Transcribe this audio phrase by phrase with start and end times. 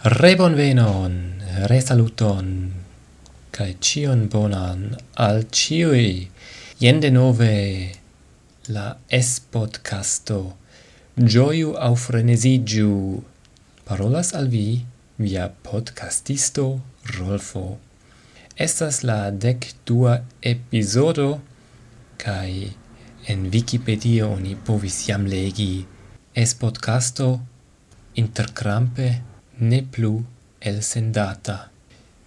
[0.00, 2.72] Rebonvenon, resaluton,
[3.52, 6.30] cae cion bonan al ciui.
[6.80, 7.92] Ien de nove
[8.72, 10.56] la es-podcasto
[11.20, 13.20] Gioiu au frenesigiu.
[13.84, 14.86] Parolas al vi
[15.20, 16.80] via podcastisto
[17.18, 17.76] Rolfo.
[18.56, 21.42] Estas la dec dua episodo,
[22.16, 22.72] cae
[23.28, 25.84] en Wikipedia oni povis jam legi
[26.32, 27.34] es-podcasto
[28.16, 29.28] intercrampe
[29.60, 30.24] ne plu
[30.60, 31.70] elsendata.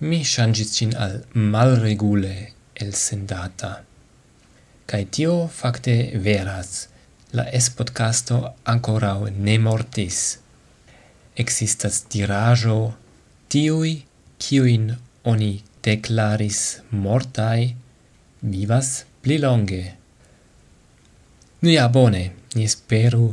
[0.00, 3.72] Mi changis cin al malregule elsendata.
[4.86, 6.88] Cai tio facte veras.
[7.32, 10.18] La es-podcasto ancorau ne mortis.
[11.34, 12.92] Existas dirajo
[13.48, 13.94] tiui
[14.36, 14.90] kiuin
[15.24, 15.52] oni
[15.84, 17.74] declaris mortai
[18.42, 19.82] vivas pli longe.
[21.62, 23.32] Nu ja bone, ni speru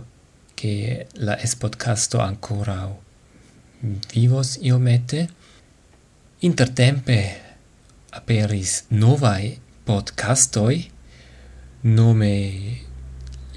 [0.55, 3.08] che la es podcasto ancora
[3.81, 5.29] vivos iomete.
[6.41, 7.19] Intertempe
[8.11, 10.89] aperis novae podcastoi,
[11.83, 12.33] nome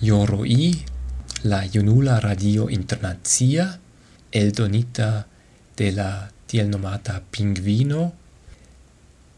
[0.00, 0.84] Joroi,
[1.44, 3.78] la Ionula Radio Internazia,
[4.32, 5.26] eldonita
[5.76, 6.10] de la
[6.46, 8.12] tiel nomata Pingvino,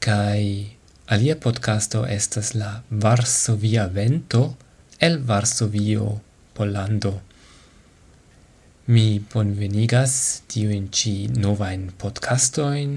[0.00, 4.56] kai alia podcasto estas la Varsovia Vento
[4.98, 6.22] el Varsovio,
[6.54, 7.20] Polando.
[8.84, 12.90] Mi bonvenigas tiujn ĉi novajn podcastoin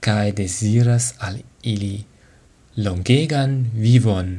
[0.00, 1.98] kaj desiras al ili
[2.76, 4.30] longegan vivon.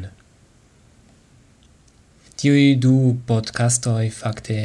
[2.36, 2.94] tiu du
[3.28, 4.58] podcastoj fakte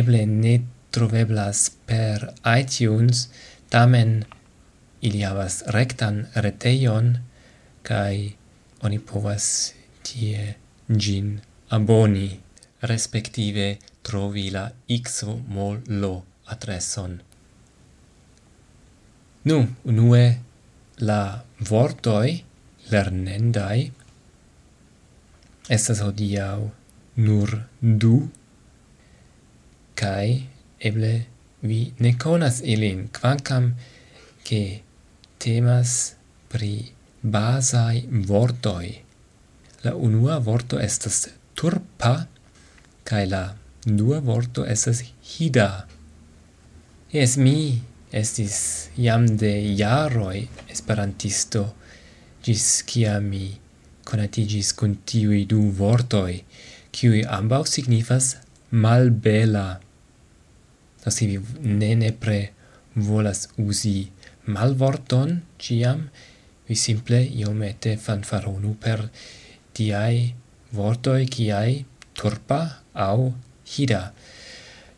[0.00, 0.56] eble ne
[0.90, 3.28] troveblas per iTunes,
[3.70, 4.24] tamen
[5.00, 7.12] ili havas rektan retejon
[7.82, 8.32] kaj
[8.82, 9.46] oni povas
[10.02, 10.56] tie
[10.90, 11.38] gin
[11.70, 12.40] aboni,
[12.82, 13.76] respektive
[14.08, 16.14] trovi la xo mol lo
[16.52, 17.12] adresson.
[19.48, 19.58] Nu,
[19.90, 20.24] unue
[21.08, 21.22] la
[21.70, 22.30] vortoi
[22.90, 23.80] lernendai
[25.68, 26.70] estas hodiau
[27.26, 27.50] nur
[28.02, 28.16] du
[30.00, 30.28] kai
[30.90, 31.14] eble
[31.68, 33.74] vi ne conas ilin quancam
[34.46, 34.62] che
[35.38, 35.92] temas
[36.48, 36.74] pri
[37.34, 38.88] basai vortoi
[39.84, 41.18] la unua vorto estas
[41.54, 42.14] turpa
[43.08, 43.44] kai la
[43.96, 45.86] dua vorto esas hida.
[47.12, 47.80] Es mi
[48.12, 51.64] estis jam de jaroi esperantisto,
[52.44, 53.46] gis kia mi
[54.08, 56.42] conatigis cun tiui du vortoi,
[56.92, 58.36] kiui ambau signifas
[58.70, 59.80] malbela.
[61.04, 62.40] Do si vi ne nepre
[62.96, 64.10] volas usi
[64.46, 66.08] malvorton ciam,
[66.68, 69.08] vi simple iomete fanfaronu per
[69.76, 70.34] diai
[70.76, 72.60] vortoi kiai turpa
[72.92, 73.30] au
[73.68, 74.12] Hida.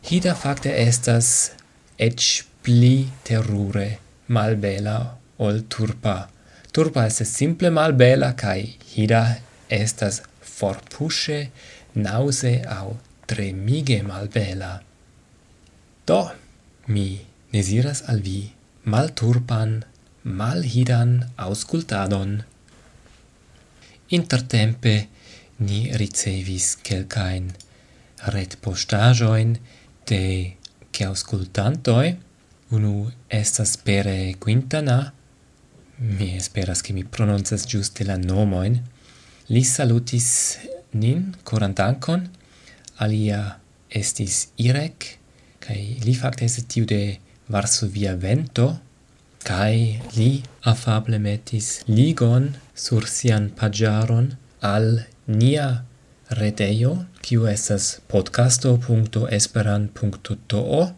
[0.07, 1.53] Hida facte estas
[1.99, 3.99] ec pli terure
[4.29, 4.99] malbela
[5.39, 6.29] ol turpa.
[6.73, 11.51] Turpa est simple malbela, cae Hida estas forpushe,
[11.95, 14.83] nause au tremige malbela.
[16.07, 16.23] Do,
[16.87, 17.09] mi
[17.53, 18.53] desiras al vi
[20.23, 22.43] mal hidan auscultadon.
[24.11, 24.95] Intertempe
[25.59, 27.53] ni ricevis quelcaen
[28.27, 29.57] retpostajoin
[30.07, 30.57] de
[30.91, 32.17] che auscultantoi
[32.71, 35.13] unu estas pere quintana.
[35.97, 38.81] Mi esperas che mi pronuncias giuste la nomoin
[39.51, 40.59] li salutis
[40.93, 42.29] nin coran dankon.
[42.97, 45.19] Alia estis Irek
[45.65, 47.19] kai li fakte estis tiu de
[47.51, 48.69] Varsovia Vento.
[49.43, 54.27] Kai li afable metis ligon sur sian pagiaron
[54.61, 55.69] al nia
[56.31, 60.89] retejo, kiu estas podcasto.esperan.to.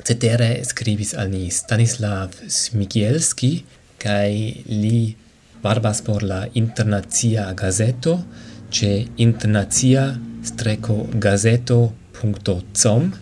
[0.00, 3.64] Cetere skribis al ni Stanislav Smigielski,
[4.00, 4.32] kaj
[4.68, 5.16] li
[5.62, 8.24] barbas por la internacia gazeto,
[8.72, 13.12] ce internacia streco gazeto.com.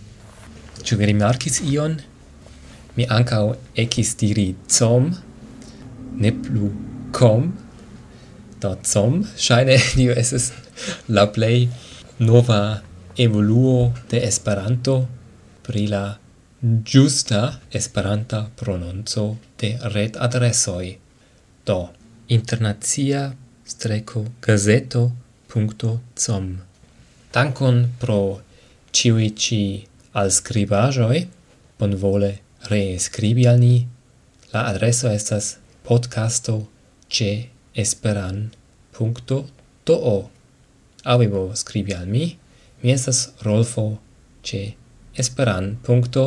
[0.85, 1.99] Ĉu vi rimarkis ion?
[2.95, 5.11] Mi ankaŭ ekis diri com,
[6.19, 6.71] ne plu
[7.15, 7.53] com,
[8.63, 10.53] do com, ŝajne tio estas
[11.09, 11.69] la play
[12.19, 12.83] nova
[13.17, 15.07] evoluo de Esperanto
[15.63, 16.19] pri la
[16.63, 20.97] ĝusta Esperanta prononco de retadresoj.
[21.67, 21.89] Do
[22.29, 23.35] internacia
[23.67, 26.59] streko gazeto.com
[27.33, 28.41] Dankon pro
[28.91, 31.27] ciuici al scribajoi
[31.79, 32.39] bon vole
[32.71, 33.87] reescribi al ni.
[34.53, 36.67] La adreso estas podcasto
[41.09, 42.37] au vi povas skribi al mi.
[42.83, 43.87] Mi estas Rolfo
[44.47, 44.61] ĉe
[45.23, 46.25] esperan.to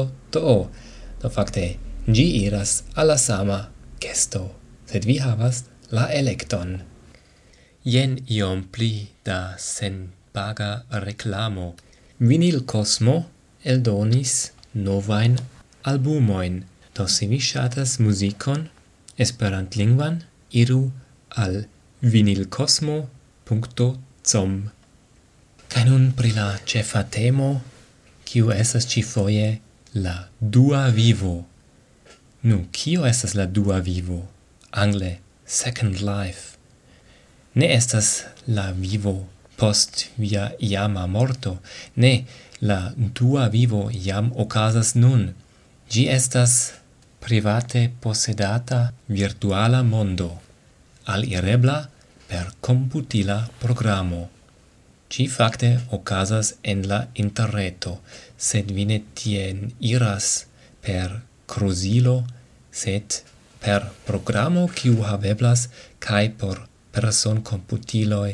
[1.21, 1.65] Do fakte
[2.07, 3.59] ĝi iras al la sama
[4.01, 4.43] gesto
[4.89, 5.63] sed vi havas
[5.95, 6.69] la elekton.
[7.93, 8.93] Jen iom pli
[9.25, 10.71] da senpaga
[11.05, 11.67] reklamo.
[12.19, 13.15] Vinil Cosmo
[13.63, 15.37] eldonis novain
[15.83, 16.63] albumoin.
[16.95, 18.67] Do se vi shatas muzikon
[19.17, 20.91] esperantlingvan, iru
[21.43, 21.63] al
[22.01, 24.69] vinilcosmo.com zum
[25.71, 27.61] Kaj nun pri la ĉefa temo,
[28.27, 29.59] kiu esas ci foje
[29.93, 31.45] la dua vivo.
[32.43, 34.27] Nu, kiu estas la dua vivo?
[34.71, 36.57] Angle, second life.
[37.55, 39.15] Ne estas la vivo
[39.55, 41.57] post via iama morto,
[41.95, 42.25] ne,
[42.61, 45.33] la dua vivo iam ocasas nun.
[45.91, 46.73] Gi estas
[47.19, 50.29] private posedata virtuala mondo,
[51.05, 51.90] al irebla
[52.31, 54.29] per computila programo.
[55.11, 57.99] Ci facte ocasas en la interreto,
[58.37, 60.45] sed vine tien iras
[60.79, 62.23] per cruzilo,
[62.71, 63.19] sed
[63.59, 65.67] per programo kiu haveblas
[65.99, 66.63] kai por
[66.95, 68.31] person computiloi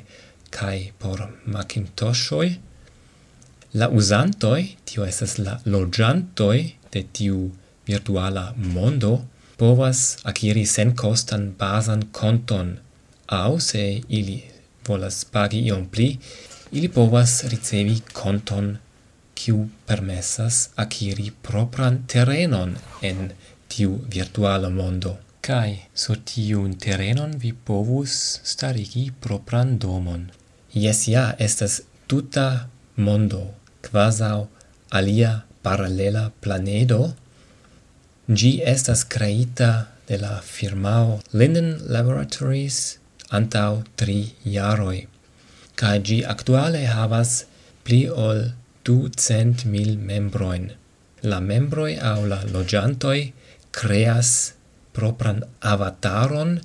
[0.58, 2.50] kai por macintoshoi
[3.80, 6.60] la usantoi tio estas la logiantoi
[6.94, 7.40] de tiu
[7.90, 8.46] virtuala
[8.76, 9.14] mondo
[9.60, 10.00] povas
[10.32, 12.78] akiri sen costan basan konton
[13.28, 14.44] au se ili
[14.88, 16.18] volas pagi iom pli,
[16.72, 18.78] ili povas ricevi konton
[19.36, 23.32] kiu permessas akiri propran terenon en
[23.68, 25.18] tiu virtuala mondo.
[25.42, 30.28] Kai sur tiun terenon vi povus starigi propran domon.
[30.74, 33.44] Jes ja, estas tuta mondo,
[33.86, 34.48] quasau
[34.90, 35.34] alia
[35.64, 37.02] paralela planedo.
[38.28, 39.72] Gi estas creita
[40.08, 42.98] de la firmao Linden Laboratories
[43.30, 45.08] antau tri jaroi,
[45.80, 47.32] ca gi actuale havas
[47.84, 48.40] pli ol
[48.86, 50.72] du cent mil membroin.
[51.24, 53.34] La membroi au la logiantoi
[53.72, 54.54] creas
[54.96, 55.42] propran
[55.74, 56.60] avataron,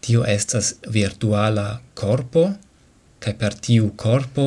[0.00, 2.44] tio estas virtuala corpo,
[3.22, 4.46] ca per tiu corpo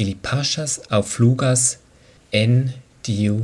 [0.00, 1.76] ili pasas au flugas
[2.32, 2.72] en
[3.02, 3.36] tiu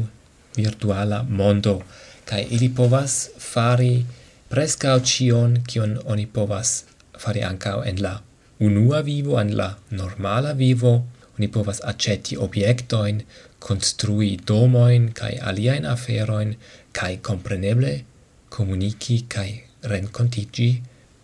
[0.57, 1.83] virtuala mondo,
[2.25, 4.07] ca ili povas fari
[4.49, 6.85] prescau cion cion oni povas
[7.23, 8.15] fari ancao en la
[8.61, 10.93] unua vivo, en la normala vivo,
[11.39, 13.23] oni povas aceti objektojn,
[13.59, 16.57] construi domoin, kaj aliajn aferoin,
[16.93, 17.93] kaj compreneble
[18.53, 19.49] komuniki kaj
[19.93, 20.71] rencontigi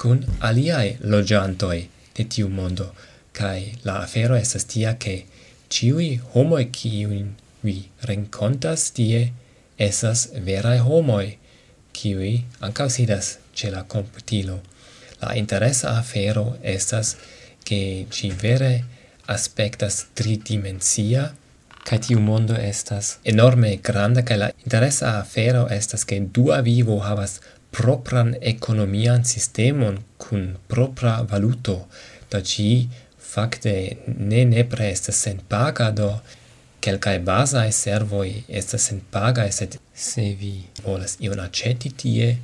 [0.01, 1.81] kun aliaj logiantoi
[2.17, 2.87] de tiu mondo
[3.39, 5.15] kai la afero estas tia ke
[5.75, 7.29] ciui homoi kiujn
[7.67, 7.77] vi
[8.11, 9.21] rencontas tie
[9.89, 11.29] esas verae homoi,
[11.97, 12.33] kiuj
[12.67, 14.59] ancao sidas ce la computilo.
[15.21, 17.17] La interesa afero estas
[17.65, 18.85] che ci vere
[19.27, 21.35] aspectas tridimensia
[21.89, 27.41] kai tiu mondo estas enorme granda kai la interesa afero estas ke dua vivo havas
[27.71, 31.87] propran ekonomian sistemon kun propra valuto.
[32.31, 32.89] Da ci
[33.33, 36.11] fakte ne nepre estas sen paga do
[36.89, 40.55] baza bazaj servoi estas sen paga sed se vi
[40.85, 42.39] volas ion aceti tie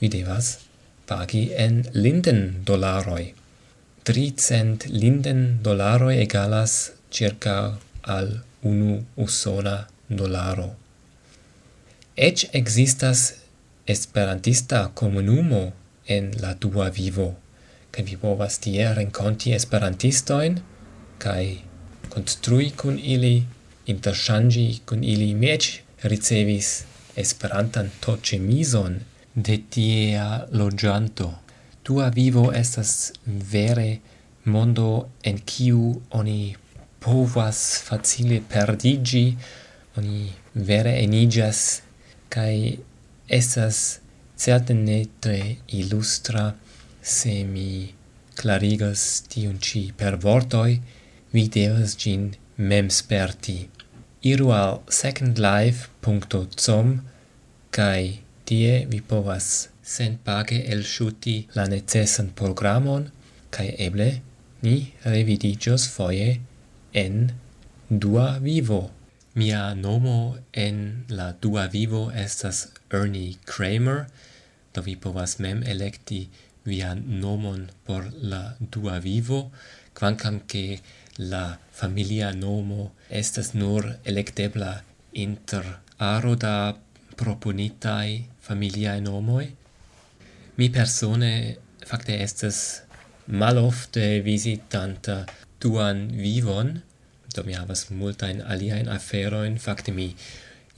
[0.00, 0.58] vi devas
[1.10, 3.24] pagi en linden dolaroi.
[4.06, 6.74] 300 linden dolaroi egalas
[7.10, 7.56] circa
[8.16, 8.28] al
[8.70, 9.76] unu usona
[10.08, 10.70] dolaro.
[12.14, 13.34] Ec existas
[13.94, 15.72] esperantista comunumo
[16.06, 17.28] en la dua vivo,
[17.90, 20.60] kai vi povas tie renconti esperantistoin,
[21.18, 21.46] kai
[22.14, 23.36] construi cun ili,
[23.86, 25.34] interchangi cun ili.
[25.34, 26.68] mec ricevis
[27.16, 29.00] esperantan toĉemizon
[29.34, 31.38] de tiea logianto.
[31.82, 34.00] Tua vivo estas vere
[34.44, 36.56] mondo en kiu oni
[37.00, 39.36] povas facile perdigi,
[39.96, 41.82] oni vere enigas,
[42.28, 42.78] kai
[43.28, 44.00] estas
[44.36, 46.54] certe ne tre illustra
[47.02, 47.94] se mi
[48.40, 50.80] clarigas tiun ci per vortoi,
[51.32, 53.68] vi devas gin mem sperti.
[54.22, 57.00] Iru al secondlife.com
[57.70, 59.68] kai Tie vi povas
[60.50, 63.04] el schuti la necesan programon
[63.54, 64.08] kai eble
[64.62, 66.40] ni revidigios foje
[66.92, 67.30] en
[67.88, 68.90] dua vivo.
[69.34, 74.06] Mia nomo en la dua vivo estas Ernie Kramer,
[74.74, 76.28] do vi povas mem electi
[76.64, 79.52] vian nomon por la dua vivo,
[79.94, 80.80] quancam che
[81.18, 86.74] la familia nomo estas nur electebla inter aro da
[87.20, 89.48] proponitai familiae nomoi.
[90.56, 91.32] Mi persone
[91.86, 92.60] facte estes
[93.26, 95.24] malofte visitanta
[95.60, 96.78] duan vivon,
[97.34, 100.08] do mi havas multain aliaen aferoin, facte mi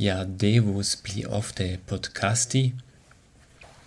[0.02, 2.64] ja devus pli ofte podcasti.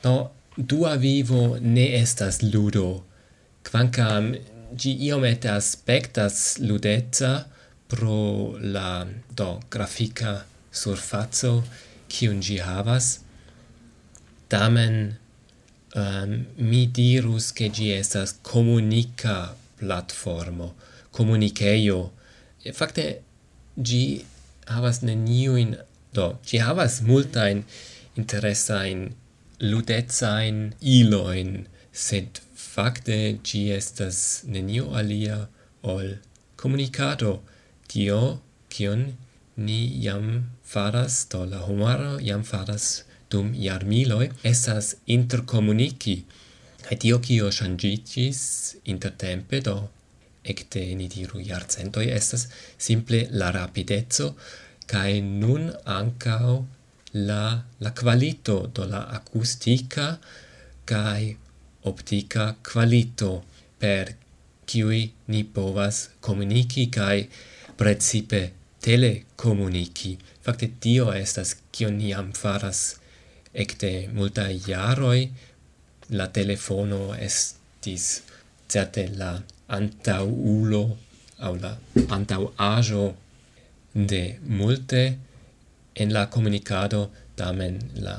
[0.06, 0.16] No,
[0.58, 3.04] dua vivo ne estas ludo,
[3.68, 4.34] quancam
[4.80, 7.34] gi iomete aspectas ludetza
[7.92, 9.06] pro la,
[9.38, 11.64] do, grafica surfazzo,
[12.12, 13.20] kiun gi havas
[14.50, 14.96] tamen
[15.96, 20.76] um, mi dirus che gi estas comunica platformo,
[21.12, 22.12] comuniceio.
[22.64, 23.06] E, fakte,
[23.88, 24.26] gi
[24.68, 25.76] havas neniuin,
[26.16, 27.64] do, gi havas multain
[28.20, 29.16] interesain
[29.60, 35.48] ludezain iloin, sed fakte gi estas neniu alia
[35.82, 36.18] ol
[36.60, 37.42] comunicado,
[37.88, 39.14] tio, kion
[39.58, 46.18] ni jam faras, do la homaro jam faras dum jarmiloi, estas intercomuniki.
[46.86, 48.42] Kaj tio, kio ŝanĝiĝis
[48.94, 49.78] intertempe, do
[50.46, 52.48] ekde ni diru jarcentoi, estas
[52.78, 54.36] simple la rapidezzo
[54.86, 56.66] kai nun ancao
[57.14, 60.20] la la qualito do la acustica
[60.86, 61.38] kai
[61.92, 63.32] optica qualito
[63.80, 64.16] per
[64.66, 67.30] qui ni povas comunici kai
[67.76, 68.42] precipe
[68.86, 70.18] telecomunici.
[70.46, 72.82] Facte tio estas kio ni am faras
[73.54, 75.28] ekde multa jaroj.
[76.10, 78.06] La telefono estis
[78.70, 79.32] certe la
[79.78, 80.84] antaulo
[81.42, 81.72] aŭ la
[82.18, 83.06] antauaĵo
[84.12, 84.22] de
[84.60, 85.02] multe
[85.96, 88.16] en la komunikado, tamen la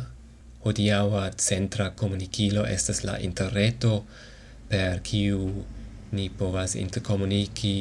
[0.65, 4.03] hodiaŭa centra komunikilo estas la interreto
[4.69, 5.65] per kiu
[6.17, 7.75] ni povas interkomuniki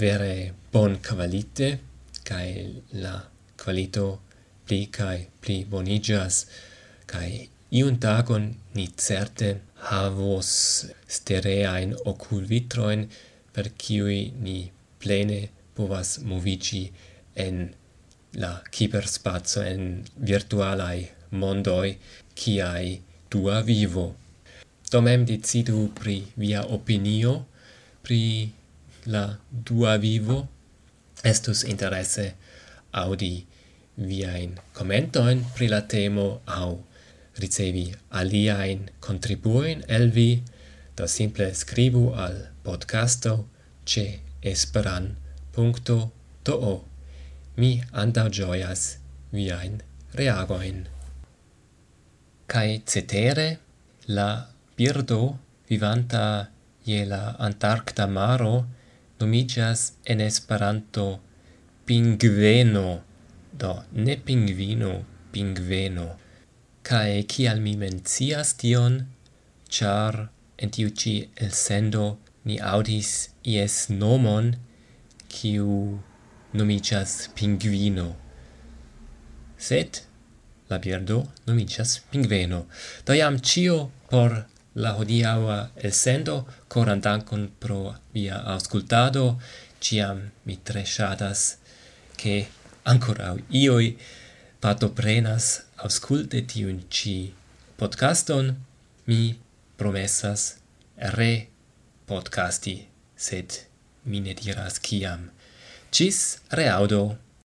[0.00, 1.70] vere bon kvalite
[2.30, 2.48] kai
[3.04, 3.14] la
[3.60, 4.06] qualito
[4.66, 6.36] pli kai pli bonigas
[7.12, 7.30] kai
[7.78, 8.44] iun tagon
[8.76, 9.48] ni certe
[9.90, 10.50] havos
[11.16, 13.00] stereain oculvitroin
[13.54, 14.58] per kiui ni
[15.00, 15.40] plene
[15.76, 16.84] povas movici
[17.46, 17.56] en
[18.42, 19.82] la kiberspazio en
[20.30, 20.98] virtualai
[21.40, 21.90] mondoi
[22.38, 24.06] kiai tua vivo.
[24.90, 27.34] Do mem decidu pri via opinio
[28.02, 28.22] pri
[29.14, 30.38] la dua vivo
[31.24, 32.34] estus interesse
[32.90, 33.46] audi
[33.96, 36.84] viain commentoin pri la temo au
[37.38, 40.42] ricevi aliaen contribuoin elvi
[40.96, 43.48] do simple scribu al podcasto
[43.84, 45.14] ce esperan.to.
[47.56, 48.98] Mi anda gioias
[49.32, 49.82] viain
[50.14, 50.86] reagoin.
[52.48, 53.58] kai cetere,
[54.16, 56.48] la birdo vivanta
[56.86, 58.64] je la antarkta maro
[59.20, 61.20] nomigas en Esperanto
[61.86, 63.02] pingveno,
[63.52, 66.08] do ne pingvino, pingveno.
[66.88, 68.94] kai ki al mi mencias tion,
[69.68, 70.14] char
[70.62, 72.04] en tiu ci el sendo
[72.46, 73.10] ni audis
[73.44, 74.46] ies nomon,
[75.28, 76.00] kiu
[76.54, 78.08] nomigas pingvino.
[79.58, 80.06] set
[80.70, 82.60] la birdo nomigas pingveno.
[83.04, 84.44] Do iam cio por
[84.78, 89.38] la hodiaua el sendo, coran dankon pro via auscultado,
[89.80, 91.42] Ciam mi tre ŝatas
[92.18, 92.46] ke
[93.62, 93.88] ioi
[94.60, 95.46] pato prenas
[95.84, 97.32] ausculte tiun ci
[97.78, 98.56] podcaston.
[99.06, 99.38] Mi
[99.78, 100.58] promessas
[101.14, 101.48] re
[102.06, 102.76] podcasti,
[103.16, 103.48] sed
[104.04, 105.30] mi ne diras kiam.
[105.92, 107.27] Cis reaudo!